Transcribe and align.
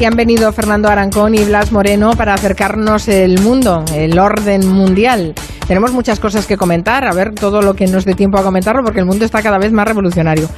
Y 0.00 0.06
han 0.06 0.16
venido 0.16 0.50
Fernando 0.50 0.88
Arancón 0.88 1.34
y 1.34 1.44
Blas 1.44 1.72
Moreno 1.72 2.12
para 2.16 2.32
acercarnos 2.32 3.06
el 3.06 3.38
mundo, 3.42 3.84
el 3.94 4.18
orden 4.18 4.66
mundial. 4.66 5.34
Tenemos 5.68 5.92
muchas 5.92 6.18
cosas 6.18 6.46
que 6.46 6.56
comentar, 6.56 7.04
a 7.04 7.12
ver 7.12 7.34
todo 7.34 7.60
lo 7.60 7.74
que 7.74 7.86
nos 7.86 8.06
dé 8.06 8.14
tiempo 8.14 8.38
a 8.38 8.42
comentarlo, 8.42 8.82
porque 8.82 9.00
el 9.00 9.04
mundo 9.04 9.26
está 9.26 9.42
cada 9.42 9.58
vez 9.58 9.72
más 9.72 9.86
revolucionario. 9.86 10.48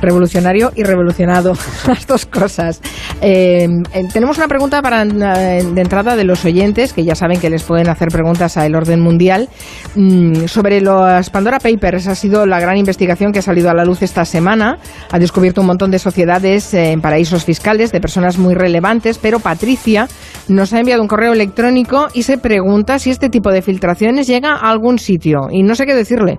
Revolucionario 0.00 0.70
y 0.74 0.84
revolucionado, 0.84 1.54
las 1.86 2.06
dos 2.06 2.26
cosas. 2.26 2.80
Eh, 3.20 3.66
eh, 3.92 4.04
tenemos 4.12 4.38
una 4.38 4.48
pregunta 4.48 4.80
para 4.82 5.02
eh, 5.02 5.64
de 5.64 5.80
entrada 5.80 6.16
de 6.16 6.24
los 6.24 6.44
oyentes, 6.44 6.92
que 6.92 7.04
ya 7.04 7.14
saben 7.14 7.40
que 7.40 7.50
les 7.50 7.62
pueden 7.62 7.88
hacer 7.88 8.08
preguntas 8.08 8.56
a 8.56 8.66
el 8.66 8.74
orden 8.74 9.00
mundial, 9.00 9.48
mm, 9.94 10.46
sobre 10.46 10.80
los 10.80 11.30
Pandora 11.30 11.58
Papers. 11.58 12.06
Ha 12.06 12.14
sido 12.14 12.46
la 12.46 12.60
gran 12.60 12.76
investigación 12.76 13.32
que 13.32 13.40
ha 13.40 13.42
salido 13.42 13.70
a 13.70 13.74
la 13.74 13.84
luz 13.84 14.02
esta 14.02 14.24
semana. 14.24 14.78
Ha 15.10 15.18
descubierto 15.18 15.60
un 15.60 15.66
montón 15.66 15.90
de 15.90 15.98
sociedades 15.98 16.72
en 16.74 17.00
paraísos 17.00 17.44
fiscales, 17.44 17.92
de 17.92 18.00
personas 18.00 18.38
muy 18.38 18.54
relevantes, 18.54 19.18
pero 19.18 19.40
Patricia 19.40 20.08
nos 20.48 20.72
ha 20.72 20.80
enviado 20.80 21.02
un 21.02 21.08
correo 21.08 21.32
electrónico 21.32 22.08
y 22.14 22.22
se 22.22 22.38
pregunta 22.38 22.98
si 22.98 23.10
este 23.10 23.28
tipo 23.28 23.50
de 23.50 23.62
filtraciones 23.62 24.26
llega 24.26 24.54
algún 24.54 24.98
sitio 24.98 25.48
y 25.50 25.62
no 25.62 25.74
sé 25.74 25.86
qué 25.86 25.94
decirle 25.94 26.38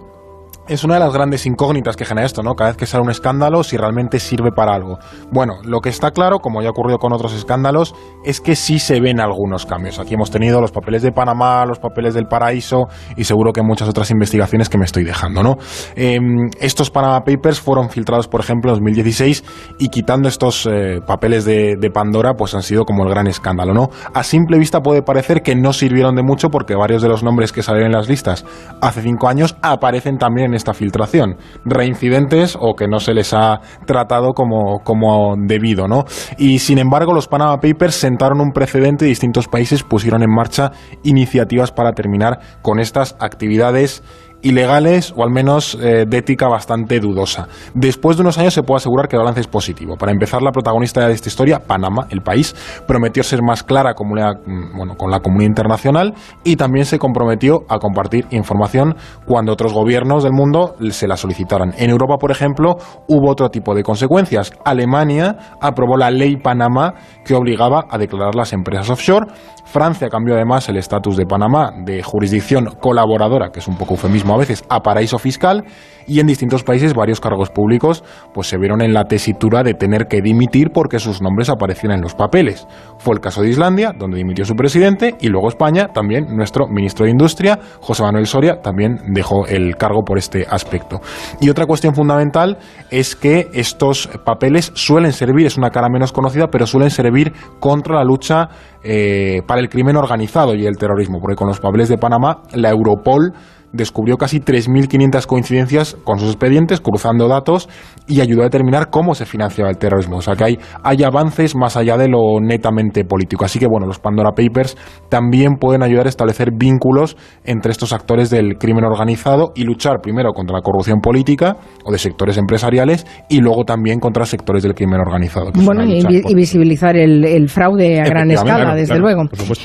es 0.70 0.84
una 0.84 0.94
de 0.94 1.00
las 1.00 1.14
grandes 1.14 1.46
incógnitas 1.48 1.96
que 1.96 2.06
genera 2.06 2.26
esto, 2.26 2.44
¿no? 2.44 2.54
Cada 2.54 2.70
vez 2.70 2.78
que 2.78 2.86
sale 2.86 3.04
un 3.04 3.10
escándalo, 3.10 3.64
si 3.64 3.76
realmente 3.76 4.20
sirve 4.20 4.52
para 4.52 4.74
algo. 4.74 5.00
Bueno, 5.32 5.56
lo 5.64 5.82
que 5.82 5.90
está 5.90 6.12
claro, 6.12 6.40
como 6.40 6.62
ya 6.62 6.68
ha 6.68 6.72
ocurrido 6.72 7.00
con 7.00 7.12
otros 7.12 7.34
escándalos, 7.34 7.96
es 8.24 8.40
que 8.40 8.56
sí 8.56 8.78
se 8.78 9.02
ven 9.02 9.20
algunos 9.20 9.66
cambios. 9.66 10.00
Aquí 10.00 10.14
hemos 10.14 10.30
tenido 10.30 10.62
los 10.62 10.72
papeles 10.72 11.02
de 11.02 11.12
Panamá, 11.12 11.66
los 11.66 11.80
papeles 11.80 12.14
del 12.14 12.28
Paraíso 12.28 12.88
y 13.18 13.24
seguro 13.24 13.52
que 13.52 13.64
muchas 13.64 13.90
otras 13.90 14.12
investigaciones 14.12 14.70
que 14.70 14.78
me 14.78 14.86
estoy 14.86 15.04
dejando, 15.04 15.42
¿no? 15.42 15.58
Em, 15.96 16.50
estos 16.60 16.92
Panama 16.92 17.22
Papers 17.22 17.60
fueron 17.60 17.90
filtrados, 17.90 18.28
por 18.28 18.40
ejemplo, 18.40 18.72
en 18.72 18.76
2016 18.76 19.44
y 19.80 19.90
quitando 19.90 20.30
estos 20.30 20.68
eh, 20.72 21.00
papeles 21.06 21.46
de, 21.46 21.78
Pandora, 21.92 22.36
pues 22.36 22.54
han 22.54 22.62
sido 22.62 22.86
como 22.86 23.04
el 23.04 23.10
gran 23.10 23.26
escándalo, 23.26 23.74
¿no? 23.74 23.90
A 24.14 24.22
simple 24.22 24.60
vista 24.60 24.82
puede 24.82 25.02
parecer 25.02 25.42
que 25.42 25.56
no 25.56 25.74
sirvieron 25.74 26.14
de 26.14 26.22
mucho 26.22 26.50
porque 26.50 26.76
varios 26.76 27.02
de 27.02 27.10
los 27.10 27.24
nombres 27.24 27.52
que 27.52 27.64
salieron 27.64 27.88
en 27.88 27.98
las 27.98 28.08
listas 28.08 28.46
hace 28.80 29.02
cinco 29.02 29.28
años 29.28 29.58
aparecen 29.64 30.20
también 30.20 30.50
en 30.50 30.59
esta 30.60 30.74
filtración. 30.74 31.38
Reincidentes 31.66 32.56
o 32.60 32.76
que 32.76 32.88
no 32.88 33.00
se 33.00 33.14
les 33.14 33.34
ha 33.34 33.60
tratado 33.86 34.34
como, 34.34 34.80
como 34.84 35.36
debido, 35.38 35.88
¿no? 35.88 36.06
Y 36.38 36.60
sin 36.60 36.78
embargo, 36.78 37.14
los 37.14 37.28
Panama 37.28 37.58
Papers 37.58 37.96
sentaron 37.96 38.40
un 38.40 38.52
precedente 38.52 39.06
y 39.06 39.10
distintos 39.10 39.48
países 39.48 39.84
pusieron 39.84 40.22
en 40.22 40.30
marcha 40.30 40.72
iniciativas 41.04 41.72
para 41.72 41.94
terminar 41.94 42.40
con 42.62 42.80
estas 42.80 43.16
actividades 43.20 44.04
ilegales 44.42 45.14
o 45.16 45.24
al 45.24 45.32
menos 45.32 45.78
eh, 45.82 46.06
de 46.08 46.18
ética 46.18 46.48
bastante 46.48 47.00
dudosa. 47.00 47.48
Después 47.74 48.18
de 48.18 48.22
unos 48.22 48.38
años 48.38 48.54
se 48.54 48.64
puede 48.64 48.78
asegurar 48.78 49.08
que 49.08 49.16
el 49.16 49.22
balance 49.22 49.42
es 49.42 49.48
positivo. 49.48 49.98
Para 49.98 50.12
empezar, 50.12 50.42
la 50.42 50.52
protagonista 50.52 51.06
de 51.06 51.14
esta 51.14 51.30
historia, 51.30 51.60
Panamá, 51.60 52.08
el 52.10 52.22
país, 52.22 52.56
prometió 52.88 53.24
ser 53.24 53.42
más 53.42 53.64
clara 53.64 53.94
mm, 53.94 54.78
bueno, 54.78 54.96
con 54.96 55.12
la 55.12 55.20
comunidad 55.20 55.50
internacional 55.50 56.14
y 56.44 56.56
también 56.56 56.86
se 56.86 57.00
comprometió 57.00 57.62
a 57.68 57.80
compartir 57.80 58.28
información 58.32 58.96
cuando 59.26 59.54
otros 59.54 59.74
gobiernos 59.74 60.24
del 60.24 60.34
mundo 60.34 60.76
se 60.92 61.08
la 61.08 61.18
solicitaran. 61.18 61.74
En 61.78 61.90
Europa, 61.90 62.18
por 62.18 62.32
ejemplo, 62.32 62.78
hubo 63.08 63.30
otro 63.30 63.50
tipo 63.50 63.76
de 63.76 63.84
consecuencias. 63.84 64.52
Alemania 64.64 65.38
aprobó 65.62 65.98
la 65.98 66.12
ley 66.12 66.38
Panamá 66.38 66.94
que 67.26 67.36
obligaba 67.36 67.86
a 67.90 67.98
declarar 67.98 68.36
las 68.36 68.54
empresas 68.54 68.90
offshore. 68.90 69.28
Francia 69.66 70.10
cambió 70.10 70.36
además 70.36 70.68
el 70.70 70.78
estatus 70.78 71.16
de 71.18 71.26
Panamá 71.26 71.72
de 71.86 72.02
jurisdicción 72.02 72.66
colaboradora, 72.80 73.50
que 73.52 73.60
es 73.60 73.68
un 73.68 73.78
poco 73.78 73.94
eufemismo 73.94 74.29
a 74.34 74.38
veces 74.38 74.64
a 74.70 74.82
paraíso 74.82 75.20
fiscal 75.20 75.66
y 76.10 76.20
en 76.20 76.28
distintos 76.28 76.64
países 76.64 76.94
varios 76.94 77.22
cargos 77.22 77.50
públicos 77.52 78.04
pues 78.34 78.48
se 78.48 78.58
vieron 78.58 78.82
en 78.82 78.94
la 78.94 79.06
tesitura 79.06 79.64
de 79.64 79.76
tener 79.76 80.08
que 80.08 80.22
dimitir 80.22 80.72
porque 80.74 81.00
sus 81.00 81.22
nombres 81.22 81.50
aparecían 81.50 81.94
en 81.94 82.02
los 82.02 82.16
papeles. 82.16 82.68
Fue 82.98 83.14
el 83.14 83.22
caso 83.22 83.42
de 83.42 83.50
Islandia, 83.50 83.94
donde 83.98 84.18
dimitió 84.18 84.44
su 84.44 84.56
presidente, 84.56 85.16
y 85.22 85.28
luego 85.28 85.48
España, 85.48 85.90
también 85.94 86.36
nuestro 86.36 86.68
ministro 86.68 87.06
de 87.06 87.12
Industria, 87.12 87.60
José 87.80 88.04
Manuel 88.04 88.26
Soria, 88.26 88.62
también 88.62 88.98
dejó 89.14 89.46
el 89.46 89.76
cargo 89.78 90.04
por 90.04 90.18
este 90.18 90.46
aspecto. 90.50 91.00
Y 91.40 91.50
otra 91.50 91.66
cuestión 91.66 91.94
fundamental 91.94 92.58
es 92.90 93.16
que 93.16 93.48
estos 93.54 94.10
papeles 94.26 94.72
suelen 94.76 95.14
servir, 95.14 95.46
es 95.46 95.58
una 95.58 95.70
cara 95.70 95.90
menos 95.90 96.12
conocida, 96.12 96.48
pero 96.48 96.66
suelen 96.66 96.90
servir 96.90 97.32
contra 97.60 97.96
la 97.96 98.04
lucha 98.04 98.50
eh, 98.84 99.42
para 99.46 99.62
el 99.62 99.70
crimen 99.70 99.96
organizado 99.96 100.56
y 100.56 100.66
el 100.66 100.78
terrorismo, 100.78 101.20
porque 101.20 101.36
con 101.36 101.48
los 101.48 101.60
papeles 101.60 101.90
de 101.90 101.98
Panamá, 101.98 102.42
la 102.54 102.70
Europol 102.70 103.34
descubrió 103.74 104.18
casi 104.18 104.40
3.500 104.40 105.26
coincidencias 105.26 105.98
con 106.04 106.20
sus 106.20 106.30
expedientes, 106.30 106.82
cruzando 106.82 107.28
datos 107.28 107.70
y 108.08 108.22
ayudó 108.22 108.42
a 108.42 108.46
determinar 108.46 108.90
cómo 108.90 109.16
se 109.16 109.26
financiaba 109.26 109.70
el 109.70 109.78
terrorismo. 109.78 110.18
O 110.18 110.22
sea 110.22 110.36
que 110.36 110.44
hay, 110.44 110.60
hay 110.84 111.04
avances 111.04 111.56
más 111.56 111.78
allá 111.78 111.98
de 111.98 112.08
lo 112.08 112.40
netamente 112.42 113.06
político. 113.06 113.46
Así 113.46 113.60
que 113.60 113.68
bueno, 113.68 113.86
los 113.86 114.00
Pandora 114.00 114.32
Papers 114.32 114.78
también 115.10 115.56
pueden 115.56 115.84
ayudar 115.84 116.08
a 116.08 116.10
establecer 116.10 116.52
vínculos 116.56 117.16
entre 117.44 117.72
estos 117.72 117.94
actores 117.94 118.30
del 118.30 118.58
crimen 118.58 118.84
organizado 118.86 119.52
y 119.56 119.64
luchar 119.64 120.02
primero 120.02 120.32
contra 120.34 120.56
la 120.58 120.62
corrupción 120.62 121.00
política 121.00 121.58
o 121.86 121.92
de 121.92 121.98
sectores 121.98 122.38
empresariales 122.38 123.06
y 123.30 123.40
luego 123.40 123.64
también 123.66 124.00
contra 124.00 124.26
sectores 124.26 124.64
del 124.64 124.74
crimen 124.74 125.00
organizado. 125.00 125.52
Bueno, 125.54 125.84
y, 125.86 126.34
visibilizar 126.34 126.96
el, 126.96 127.50
fraude 127.50 128.00
a 128.00 128.06
gran 128.06 128.32
escala, 128.32 128.76
desde 128.76 128.98
luego. 129.00 129.24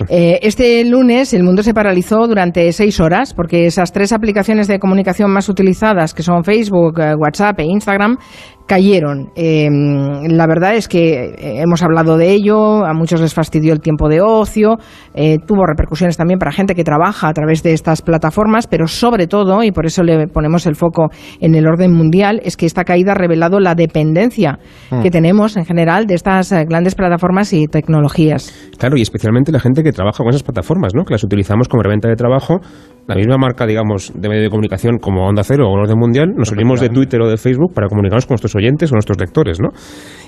Eh, 0.09 0.41
este 0.43 0.84
lunes 0.84 1.32
el 1.34 1.43
mundo 1.43 1.62
se 1.62 1.75
paralizó 1.75 2.26
durante 2.26 2.70
seis 2.72 3.00
horas 3.00 3.34
porque 3.34 3.66
esas 3.66 3.93
tres 3.94 4.12
aplicaciones 4.12 4.66
de 4.66 4.81
comunicación 4.81 5.31
más 5.31 5.49
utilizadas, 5.49 6.12
que 6.12 6.25
son 6.25 6.43
Facebook, 6.43 6.99
eh, 6.99 7.15
WhatsApp 7.15 7.60
e 7.60 7.65
Instagram, 7.65 8.19
cayeron. 8.66 9.30
Em, 9.36 10.26
la 10.28 10.47
verdad 10.47 10.75
es 10.75 10.88
que 10.88 11.25
eh, 11.25 11.60
hemos 11.62 11.82
hablado 11.82 12.16
de 12.16 12.32
ello, 12.32 12.84
a 12.84 12.94
muchos 12.94 13.20
les 13.20 13.34
fastidió 13.34 13.72
el 13.72 13.80
tiempo 13.80 14.08
de 14.08 14.20
ocio, 14.20 14.76
eh, 15.14 15.38
tuvo 15.47 15.66
repercusiones 15.66 16.16
también 16.16 16.38
para 16.38 16.52
gente 16.52 16.75
que 16.75 16.84
trabaja 16.84 17.28
a 17.28 17.32
través 17.32 17.62
de 17.62 17.72
estas 17.72 18.02
plataformas, 18.02 18.66
pero 18.66 18.86
sobre 18.86 19.26
todo, 19.26 19.62
y 19.62 19.70
por 19.70 19.86
eso 19.86 20.02
le 20.02 20.28
ponemos 20.28 20.66
el 20.66 20.76
foco 20.76 21.10
en 21.41 21.54
el 21.54 21.66
orden 21.66 21.92
mundial, 21.92 22.41
es 22.44 22.56
que 22.56 22.66
esta 22.66 22.84
caída 22.84 23.12
ha 23.12 23.14
revelado 23.14 23.60
la 23.60 23.75
dependencia 23.75 24.58
mm. 24.91 25.02
que 25.02 25.10
tenemos 25.10 25.56
en 25.56 25.64
general 25.64 26.06
de 26.06 26.14
estas 26.14 26.50
eh, 26.52 26.64
grandes 26.66 26.94
plataformas 26.94 27.52
y 27.52 27.66
tecnologías. 27.66 28.52
Claro, 28.78 28.96
y 28.96 29.02
especialmente 29.02 29.52
la 29.52 29.60
gente 29.60 29.82
que 29.82 29.92
trabaja 29.92 30.19
con 30.19 30.31
esas 30.31 30.42
plataformas, 30.42 30.94
¿no? 30.94 31.04
que 31.04 31.12
las 31.12 31.25
utilizamos 31.25 31.69
como 31.69 31.82
herramienta 31.82 32.08
de 32.08 32.16
trabajo. 32.16 32.60
La 33.06 33.16
misma 33.16 33.36
marca, 33.36 33.66
digamos, 33.66 34.12
de 34.14 34.28
medio 34.31 34.44
de 34.44 34.48
comunicación 34.48 34.96
como 34.98 35.28
Onda 35.28 35.44
Cero 35.44 35.69
o 35.69 35.72
Orden 35.72 35.98
Mundial, 35.98 36.32
nos 36.34 36.50
unimos 36.52 36.81
de 36.81 36.88
Twitter 36.88 37.20
o 37.20 37.28
de 37.28 37.36
Facebook 37.36 37.75
para 37.75 37.86
comunicarnos 37.88 38.25
con 38.25 38.32
nuestros 38.32 38.53
oyentes 38.54 38.91
o 38.92 38.94
nuestros 38.94 39.19
lectores, 39.19 39.60
¿no? 39.60 39.69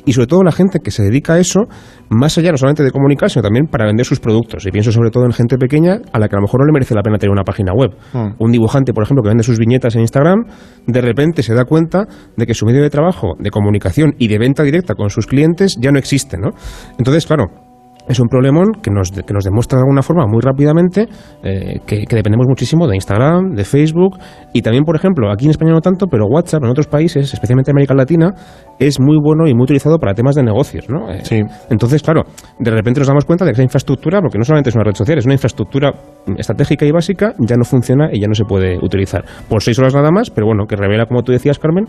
Y 0.04 0.12
sobre 0.12 0.28
todo 0.28 0.42
la 0.44 0.52
gente 0.52 0.78
que 0.78 0.90
se 0.90 1.02
dedica 1.02 1.34
a 1.34 1.38
eso, 1.38 1.66
más 2.08 2.38
allá 2.38 2.52
no 2.52 2.56
solamente 2.56 2.84
de 2.84 2.92
comunicar, 2.92 3.28
sino 3.28 3.42
también 3.42 3.66
para 3.66 3.86
vender 3.86 4.06
sus 4.06 4.20
productos. 4.20 4.64
Y 4.64 4.70
pienso 4.70 4.92
sobre 4.92 5.10
todo 5.10 5.24
en 5.24 5.32
gente 5.32 5.58
pequeña 5.58 5.98
a 6.12 6.18
la 6.18 6.28
que 6.28 6.36
a 6.36 6.38
lo 6.38 6.42
mejor 6.42 6.60
no 6.60 6.66
le 6.66 6.72
merece 6.72 6.94
la 6.94 7.02
pena 7.02 7.18
tener 7.18 7.32
una 7.32 7.42
página 7.42 7.72
web. 7.72 7.90
Hmm. 8.12 8.34
Un 8.38 8.52
dibujante, 8.52 8.92
por 8.92 9.02
ejemplo, 9.02 9.22
que 9.22 9.28
vende 9.28 9.42
sus 9.42 9.58
viñetas 9.58 9.96
en 9.96 10.02
Instagram, 10.02 10.44
de 10.86 11.00
repente 11.00 11.42
se 11.42 11.54
da 11.54 11.64
cuenta 11.64 12.06
de 12.36 12.46
que 12.46 12.54
su 12.54 12.66
medio 12.66 12.82
de 12.82 12.90
trabajo, 12.90 13.34
de 13.38 13.50
comunicación 13.50 14.14
y 14.18 14.28
de 14.28 14.38
venta 14.38 14.62
directa 14.62 14.94
con 14.94 15.10
sus 15.10 15.26
clientes 15.26 15.76
ya 15.80 15.90
no 15.90 15.98
existe, 15.98 16.38
¿no? 16.38 16.50
Entonces, 16.98 17.26
claro, 17.26 17.65
es 18.08 18.20
un 18.20 18.28
problemón 18.28 18.72
que 18.82 18.90
nos, 18.90 19.10
que 19.10 19.34
nos 19.34 19.44
demuestra 19.44 19.78
de 19.78 19.82
alguna 19.82 20.02
forma 20.02 20.26
muy 20.26 20.40
rápidamente 20.40 21.08
eh, 21.42 21.80
que, 21.86 22.04
dependemos 22.08 22.46
muchísimo 22.48 22.86
de 22.86 22.94
Instagram, 22.94 23.54
de 23.54 23.64
Facebook 23.64 24.18
y 24.52 24.62
también, 24.62 24.84
por 24.84 24.96
ejemplo, 24.96 25.30
aquí 25.30 25.44
en 25.44 25.50
España 25.50 25.72
no 25.72 25.80
tanto, 25.80 26.06
pero 26.06 26.26
WhatsApp 26.26 26.62
en 26.64 26.70
otros 26.70 26.86
países, 26.86 27.32
especialmente 27.32 27.70
en 27.70 27.76
América 27.76 27.94
Latina, 27.94 28.32
es 28.78 29.00
muy 29.00 29.18
bueno 29.20 29.46
y 29.46 29.54
muy 29.54 29.64
utilizado 29.64 29.98
para 29.98 30.14
temas 30.14 30.34
de 30.34 30.42
negocios. 30.42 30.88
¿no? 30.88 31.10
Eh, 31.10 31.20
sí. 31.24 31.42
Entonces, 31.70 32.02
claro, 32.02 32.22
de 32.58 32.70
repente 32.70 33.00
nos 33.00 33.08
damos 33.08 33.24
cuenta 33.24 33.44
de 33.44 33.50
que 33.50 33.54
esa 33.54 33.62
infraestructura, 33.62 34.20
porque 34.20 34.38
no 34.38 34.44
solamente 34.44 34.70
es 34.70 34.76
una 34.76 34.84
red 34.84 34.94
social, 34.94 35.18
es 35.18 35.24
una 35.24 35.34
infraestructura 35.34 35.92
estratégica 36.36 36.86
y 36.86 36.92
básica, 36.92 37.34
ya 37.38 37.56
no 37.56 37.64
funciona 37.64 38.08
y 38.12 38.20
ya 38.20 38.28
no 38.28 38.34
se 38.34 38.44
puede 38.44 38.78
utilizar. 38.78 39.24
Por 39.48 39.62
seis 39.62 39.78
horas 39.78 39.94
nada 39.94 40.10
más, 40.10 40.30
pero 40.30 40.46
bueno, 40.46 40.66
que 40.66 40.76
revela, 40.76 41.06
como 41.06 41.22
tú 41.22 41.32
decías, 41.32 41.58
Carmen, 41.58 41.86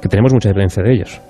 que 0.00 0.08
tenemos 0.08 0.32
mucha 0.32 0.48
diferencia 0.48 0.82
de 0.82 0.92
ellos. 0.92 1.20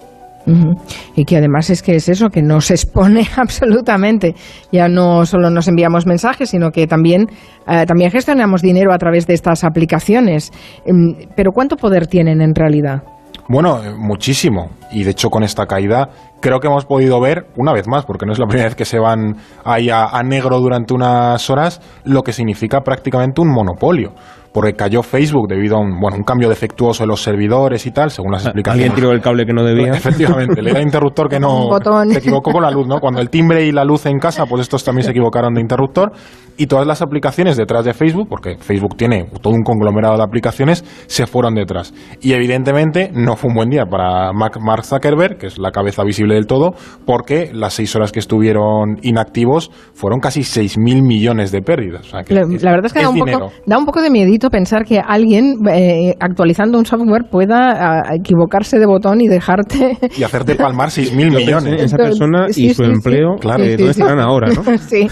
Y 1.15 1.25
que 1.25 1.37
además 1.37 1.71
es 1.71 1.83
que 1.83 1.97
es 1.97 2.09
eso, 2.09 2.29
que 2.29 2.43
nos 2.43 2.71
expone 2.71 3.27
absolutamente. 3.37 4.35
Ya 4.73 4.89
no 4.89 5.25
solo 5.27 5.51
nos 5.51 5.69
enviamos 5.69 6.07
mensajes, 6.07 6.51
sino 6.51 6.71
que 6.71 6.87
también, 6.87 7.27
eh, 7.69 7.85
también 7.87 8.11
gestionamos 8.11 8.63
dinero 8.63 8.93
a 8.93 8.99
través 8.99 9.27
de 9.27 9.35
estas 9.35 9.65
aplicaciones. 9.65 10.51
Em, 10.85 11.29
pero 11.37 11.53
¿cuánto 11.53 11.77
poder 11.77 12.07
tienen 12.07 12.41
en 12.41 12.55
realidad? 12.55 13.03
Bueno, 13.49 13.83
eh, 13.83 13.95
muchísimo. 13.97 14.71
Y 14.93 15.05
de 15.05 15.11
hecho 15.11 15.29
con 15.29 15.43
esta 15.43 15.67
caída 15.67 16.09
creo 16.41 16.59
que 16.59 16.69
hemos 16.69 16.87
podido 16.87 17.21
ver, 17.21 17.47
una 17.57 17.73
vez 17.73 17.87
más, 17.87 18.07
porque 18.07 18.27
no 18.27 18.33
es 18.33 18.39
la 18.39 18.47
primera 18.49 18.69
vez 18.69 18.77
que 18.77 18.85
se 18.85 18.99
van 18.99 19.37
ahí 19.65 19.89
a 19.91 20.23
negro 20.25 20.59
durante 20.59 20.95
unas 20.95 21.49
horas, 21.51 21.81
lo 22.05 22.23
que 22.23 22.33
significa 22.33 22.81
prácticamente 22.81 23.41
un 23.41 23.53
monopolio 23.53 24.15
porque 24.53 24.73
cayó 24.73 25.03
Facebook 25.03 25.49
debido 25.49 25.77
a 25.77 25.81
un, 25.81 26.01
bueno, 26.01 26.17
un 26.17 26.25
cambio 26.25 26.49
defectuoso 26.49 27.05
de 27.05 27.07
los 27.07 27.23
servidores 27.23 27.87
y 27.87 27.93
tal, 27.93 28.11
según 28.11 28.33
las 28.33 28.45
explicaciones. 28.45 28.91
Alguien 28.91 28.95
tiró 29.01 29.13
el 29.13 29.21
cable 29.21 29.47
que 29.47 29.53
no 29.53 29.63
debía. 29.63 29.93
Efectivamente, 29.95 30.61
le 30.61 30.73
da 30.73 30.81
interruptor 30.81 31.29
que 31.29 31.39
no 31.39 31.69
se 32.11 32.19
equivocó 32.19 32.53
con 32.53 32.63
la 32.63 32.71
luz, 32.71 32.87
¿no? 32.87 32.99
Cuando 32.99 33.21
el 33.21 33.31
timbre 33.31 33.65
y 33.65 33.73
la 33.73 33.85
luz 33.85 34.07
en 34.07 34.19
casa, 34.19 34.47
pues 34.47 34.63
estos 34.63 34.83
también 34.85 35.05
se 35.05 35.11
equivocaron 35.11 35.55
de 35.55 35.61
interruptor 35.61 36.13
y 36.61 36.67
todas 36.67 36.87
las 36.87 37.01
aplicaciones 37.01 37.57
detrás 37.57 37.87
de 37.87 37.95
Facebook, 37.95 38.29
porque 38.29 38.59
Facebook 38.59 38.95
tiene 38.95 39.25
todo 39.41 39.55
un 39.55 39.63
conglomerado 39.63 40.19
de 40.19 40.23
aplicaciones, 40.23 40.85
se 41.07 41.27
fueron 41.27 41.55
detrás. 41.55 41.95
Y 42.21 42.35
evidentemente 42.35 43.11
no 43.15 43.37
fue 43.37 43.49
un 43.49 43.57
buen 43.57 43.71
día 43.71 43.87
para 43.87 44.31
Mark 44.35 44.85
Zuckerberg, 44.85 45.39
que 45.39 45.47
es 45.47 45.59
la 45.59 45.71
cabeza 45.71 46.05
visible 46.05 46.35
del 46.35 46.47
todo, 46.47 46.75
porque 47.07 47.51
las 47.55 47.73
seis 47.73 47.97
horas 47.97 48.13
que 48.13 48.19
estuvieron 48.19 48.99
inactivos 49.01 49.71
fueron 49.95 50.21
casi 50.21 50.41
6.000 50.41 51.03
millones 51.03 51.51
de 51.51 51.63
pérdidas. 51.63 52.13
la, 52.13 52.21
verdad 52.21 52.85
es 52.85 52.93
que 52.93 53.01
da, 53.01 53.09
un 53.09 53.19
poco, 53.19 53.53
da, 53.65 53.79
un 53.79 53.87
poco, 53.87 54.03
de 54.03 54.11
miedito 54.11 54.51
pensar 54.51 54.85
que 54.85 55.01
alguien 55.01 55.55
eh, 55.73 56.15
actualizando 56.21 56.77
un 56.77 56.85
software 56.85 57.25
pueda 57.31 58.03
equivocarse 58.13 58.79
de 58.79 58.85
botón 58.85 59.23
y 59.23 59.29
dejarte... 59.29 59.97
Y 60.19 60.25
hacerte 60.25 60.57
palmar 60.57 60.91
6.000 60.91 61.37
millones. 61.37 61.83
Esa 61.85 61.97
persona 61.97 62.49
y 62.55 62.75
su 62.75 62.83
empleo, 62.83 63.37
claro, 63.41 63.65
¿dónde 63.65 63.91
estarán 63.91 64.21
ahora? 64.21 64.49
¿no? 64.49 64.63
sí, 64.79 65.07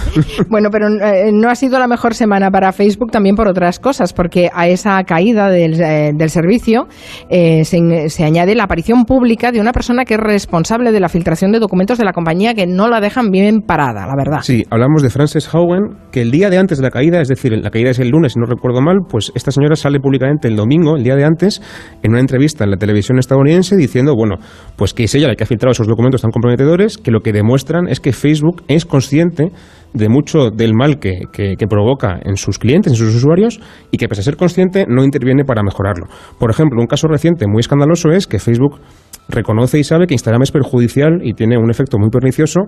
bueno, 0.50 0.68
pero 0.70 0.88
eh, 0.88 1.32
no 1.38 1.48
ha 1.48 1.54
sido 1.54 1.78
la 1.78 1.86
mejor 1.86 2.14
semana 2.14 2.50
para 2.50 2.72
Facebook 2.72 3.10
también 3.10 3.36
por 3.36 3.48
otras 3.48 3.78
cosas, 3.78 4.12
porque 4.12 4.50
a 4.52 4.68
esa 4.68 5.02
caída 5.04 5.48
del, 5.48 5.80
eh, 5.80 6.28
servicio 6.28 6.86
eh, 7.30 7.64
se, 7.64 8.24
añade 8.24 8.54
la 8.54 8.64
aparición 8.64 9.04
pública 9.04 9.52
de 9.52 9.60
una 9.60 9.72
persona 9.72 10.04
que 10.04 10.14
es 10.14 10.20
responsable 10.20 10.92
de 10.92 11.00
la 11.00 11.08
filtración 11.08 11.52
de 11.52 11.58
documentos 11.58 11.98
de 11.98 12.04
la 12.04 12.12
compañía 12.12 12.54
que 12.54 12.66
no 12.66 12.88
la 12.88 13.00
dejan 13.00 13.30
bien 13.30 13.60
parada, 13.60 14.06
la 14.06 14.14
verdad. 14.16 14.40
Sí, 14.42 14.64
hablamos 14.70 15.02
de 15.02 15.10
Frances 15.10 15.52
Howen, 15.52 15.96
que 16.12 16.22
el 16.22 16.30
día 16.30 16.50
de 16.50 16.58
antes 16.58 16.78
de 16.78 16.84
la 16.84 16.90
caída, 16.90 17.20
es 17.20 17.28
decir, 17.28 17.52
la 17.56 17.70
caída 17.70 17.90
es 17.90 17.98
el 17.98 18.10
lunes, 18.10 18.32
si 18.32 18.40
no 18.40 18.46
recuerdo 18.46 18.80
mal, 18.80 18.98
pues 19.08 19.32
esta 19.34 19.50
señora 19.50 19.76
sale 19.76 20.00
públicamente 20.00 20.48
el 20.48 20.56
domingo, 20.56 20.96
el 20.96 21.04
día 21.04 21.16
de 21.16 21.24
antes, 21.24 21.62
en 22.02 22.10
una 22.10 22.20
entrevista 22.20 22.64
en 22.64 22.70
la 22.70 22.76
televisión 22.76 23.18
estadounidense 23.18 23.76
diciendo, 23.76 24.14
bueno, 24.14 24.36
pues 24.76 24.94
que 24.94 25.04
es 25.04 25.14
ella 25.14 25.28
la 25.28 25.34
que 25.34 25.44
ha 25.44 25.46
filtrado 25.46 25.72
esos 25.72 25.86
documentos 25.86 26.22
tan 26.22 26.30
comprometedores, 26.30 26.98
que 26.98 27.10
lo 27.10 27.20
que 27.20 27.32
demuestran 27.32 27.88
es 27.88 28.00
que 28.00 28.12
Facebook 28.12 28.62
es 28.68 28.84
consciente 28.84 29.52
de 29.98 30.08
mucho 30.08 30.50
del 30.50 30.74
mal 30.74 30.98
que, 30.98 31.22
que, 31.32 31.66
provoca 31.68 32.18
en 32.22 32.36
sus 32.36 32.58
clientes, 32.58 32.92
en 32.92 32.96
sus 32.96 33.14
usuarios, 33.14 33.60
y 33.90 33.98
que 33.98 34.08
pese 34.08 34.20
a 34.22 34.24
ser 34.24 34.36
consciente 34.36 34.86
no 34.88 35.04
interviene 35.04 35.44
para 35.44 35.62
mejorarlo. 35.62 36.06
Por 36.38 36.50
ejemplo, 36.50 36.80
un 36.80 36.86
caso 36.86 37.08
reciente 37.08 37.46
muy 37.46 37.60
escandaloso 37.60 38.10
es 38.10 38.26
que 38.26 38.38
Facebook 38.38 38.80
reconoce 39.28 39.78
y 39.78 39.84
sabe 39.84 40.06
que 40.06 40.14
Instagram 40.14 40.42
es 40.42 40.52
perjudicial 40.52 41.20
y 41.22 41.34
tiene 41.34 41.58
un 41.58 41.70
efecto 41.70 41.98
muy 41.98 42.08
pernicioso 42.08 42.60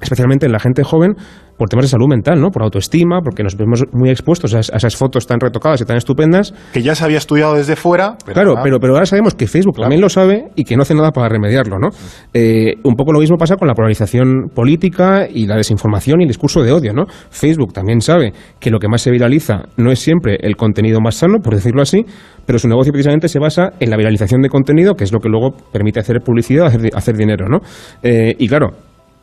especialmente 0.00 0.46
en 0.46 0.52
la 0.52 0.58
gente 0.58 0.82
joven, 0.82 1.14
por 1.60 1.68
temas 1.68 1.84
de 1.84 1.88
salud 1.90 2.08
mental, 2.08 2.40
¿no? 2.40 2.48
Por 2.48 2.62
autoestima, 2.62 3.20
porque 3.22 3.42
nos 3.42 3.54
vemos 3.54 3.84
muy 3.92 4.08
expuestos 4.08 4.54
a, 4.54 4.60
esas 4.60 4.96
fotos 4.96 5.26
tan 5.26 5.38
retocadas 5.40 5.82
y 5.82 5.84
tan 5.84 5.98
estupendas. 5.98 6.54
Que 6.72 6.80
ya 6.80 6.94
se 6.94 7.04
había 7.04 7.18
estudiado 7.18 7.54
desde 7.54 7.76
fuera. 7.76 8.16
claro, 8.24 8.54
pero, 8.62 8.80
pero 8.80 8.94
ahora 8.94 9.04
sabemos 9.04 9.34
que 9.34 9.46
Facebook 9.46 9.76
también 9.76 10.00
lo 10.00 10.08
sabe 10.08 10.48
y 10.56 10.64
que 10.64 10.74
no 10.74 10.82
hace 10.82 10.94
nada 10.94 11.10
para 11.10 11.28
remediarlo, 11.28 11.78
¿no? 11.78 11.88
Eh, 12.32 12.76
un 12.82 12.94
poco 12.94 13.12
lo 13.12 13.20
mismo 13.20 13.36
pasa 13.36 13.56
con 13.56 13.68
la 13.68 13.74
polarización 13.74 14.48
política 14.54 15.28
y 15.28 15.46
la 15.46 15.56
desinformación 15.56 16.20
y 16.20 16.24
el 16.24 16.28
discurso 16.28 16.62
de 16.62 16.72
odio, 16.72 16.94
¿no? 16.94 17.04
Facebook 17.28 17.74
también 17.74 18.00
sabe 18.00 18.32
que 18.58 18.70
lo 18.70 18.78
que 18.78 18.88
más 18.88 19.02
se 19.02 19.10
viraliza 19.10 19.64
no 19.76 19.92
es 19.92 19.98
siempre 19.98 20.38
el 20.40 20.56
contenido 20.56 21.00
más 21.02 21.16
sano, 21.16 21.40
por 21.42 21.54
decirlo 21.54 21.82
así, 21.82 22.06
pero 22.46 22.58
su 22.58 22.68
negocio 22.68 22.90
precisamente 22.90 23.28
se 23.28 23.38
basa 23.38 23.74
en 23.80 23.90
la 23.90 23.98
viralización 23.98 24.40
de 24.40 24.48
contenido, 24.48 24.94
que 24.94 25.04
es 25.04 25.12
lo 25.12 25.20
que 25.20 25.28
luego 25.28 25.50
permite 25.72 26.00
hacer 26.00 26.20
publicidad, 26.24 26.68
hacer, 26.68 26.90
hacer 26.94 27.16
dinero, 27.18 27.48
¿no? 27.50 27.58
Eh, 28.02 28.34
y 28.38 28.48
claro, 28.48 28.70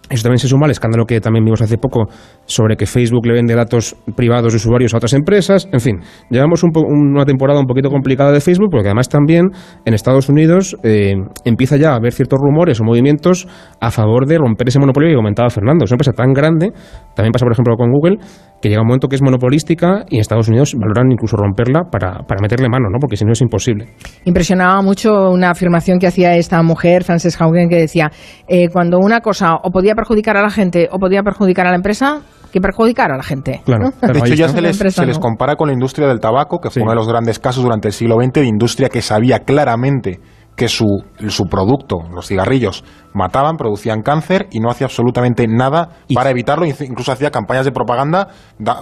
eso 0.09 0.23
también 0.23 0.39
se 0.39 0.47
suma 0.47 0.65
al 0.65 0.71
escándalo 0.71 1.05
que 1.05 1.19
también 1.19 1.43
vimos 1.43 1.61
hace 1.61 1.77
poco 1.77 2.07
sobre 2.45 2.77
que 2.77 2.85
Facebook 2.85 3.25
le 3.25 3.33
vende 3.33 3.55
datos 3.55 3.95
privados 4.15 4.53
de 4.53 4.57
usuarios 4.57 4.93
a 4.93 4.97
otras 4.97 5.13
empresas. 5.13 5.67
En 5.71 5.79
fin, 5.79 5.99
llevamos 6.29 6.63
una 6.63 7.25
temporada 7.25 7.59
un 7.59 7.65
poquito 7.65 7.89
complicada 7.89 8.31
de 8.31 8.39
Facebook 8.39 8.69
porque 8.71 8.87
además 8.87 9.09
también 9.09 9.51
en 9.85 9.93
Estados 9.93 10.29
Unidos 10.29 10.77
eh, 10.83 11.15
empieza 11.43 11.77
ya 11.77 11.91
a 11.91 11.95
haber 11.95 12.13
ciertos 12.13 12.39
rumores 12.39 12.79
o 12.79 12.83
movimientos 12.83 13.47
a 13.79 13.91
favor 13.91 14.25
de 14.27 14.37
romper 14.37 14.69
ese 14.69 14.79
monopolio 14.79 15.09
que 15.09 15.15
comentaba 15.15 15.49
Fernando. 15.49 15.85
Es 15.85 15.91
una 15.91 15.95
empresa 15.95 16.13
tan 16.13 16.33
grande, 16.33 16.71
también 17.15 17.31
pasa 17.31 17.45
por 17.45 17.51
ejemplo 17.51 17.75
con 17.75 17.91
Google, 17.91 18.17
que 18.61 18.69
llega 18.69 18.81
un 18.81 18.87
momento 18.87 19.07
que 19.07 19.15
es 19.15 19.21
monopolística 19.21 20.05
y 20.09 20.15
en 20.15 20.21
Estados 20.21 20.47
Unidos 20.47 20.73
valoran 20.77 21.11
incluso 21.11 21.37
romperla 21.37 21.83
para, 21.91 22.23
para 22.23 22.41
meterle 22.41 22.67
mano, 22.69 22.89
¿no? 22.89 22.97
porque 22.99 23.15
si 23.15 23.25
no 23.25 23.31
es 23.31 23.41
imposible. 23.41 23.87
Impresionaba 24.25 24.81
mucho 24.81 25.29
una 25.29 25.51
afirmación 25.51 25.99
que 25.99 26.07
hacía 26.07 26.35
esta 26.35 26.61
mujer, 26.63 27.03
Frances 27.03 27.39
Haugen, 27.39 27.69
que 27.69 27.77
decía, 27.77 28.11
eh, 28.47 28.69
cuando 28.69 28.97
una 28.99 29.21
cosa 29.21 29.55
o 29.63 29.69
podía 29.71 29.93
perjudicar 29.95 30.37
a 30.37 30.41
la 30.41 30.49
gente 30.49 30.89
o 30.91 30.99
podía 30.99 31.23
perjudicar 31.23 31.67
a 31.67 31.69
la 31.69 31.75
empresa, 31.75 32.21
que 32.51 32.61
perjudicar 32.61 33.11
a 33.11 33.17
la 33.17 33.23
gente. 33.23 33.61
Claro, 33.65 33.91
de 34.01 34.19
hecho 34.19 34.33
ya 34.33 34.49
se 34.49 34.61
les, 34.61 34.77
se 34.77 35.05
les, 35.05 35.19
compara 35.19 35.55
con 35.55 35.67
la 35.67 35.73
industria 35.73 36.07
del 36.07 36.19
tabaco, 36.19 36.59
que 36.59 36.69
fue 36.69 36.81
uno 36.81 36.91
de 36.91 36.95
los 36.95 37.07
grandes 37.07 37.39
casos 37.39 37.63
durante 37.63 37.89
el 37.89 37.93
siglo 37.93 38.15
XX 38.21 38.33
de 38.33 38.45
industria 38.45 38.89
que 38.89 39.01
sabía 39.01 39.39
claramente 39.39 40.19
que 40.55 40.67
su, 40.67 41.03
su 41.27 41.45
producto, 41.45 41.97
los 42.11 42.27
cigarrillos, 42.27 42.83
mataban, 43.13 43.57
producían 43.57 44.01
cáncer 44.01 44.47
y 44.51 44.59
no 44.59 44.69
hacía 44.69 44.85
absolutamente 44.85 45.47
nada 45.47 45.89
para 46.13 46.29
evitarlo. 46.29 46.65
Incluso 46.65 47.11
hacía 47.11 47.31
campañas 47.31 47.65
de 47.65 47.71
propaganda 47.71 48.27